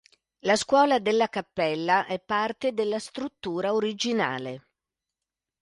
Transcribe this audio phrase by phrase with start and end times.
[0.39, 4.69] La scuola della cappella è parte della struttura originale.